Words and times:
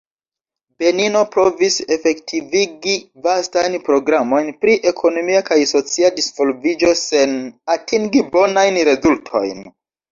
Benino 0.83 1.19
provis 1.35 1.77
efektivigi 1.95 2.95
vastajn 3.27 3.77
programojn 3.91 4.51
pri 4.65 4.79
ekonomia 4.95 5.45
kaj 5.53 5.61
socia 5.75 6.13
disvolviĝo 6.19 6.99
sen 7.07 7.39
atingi 7.79 8.27
bonajn 8.37 8.87
rezultojn. 8.93 9.67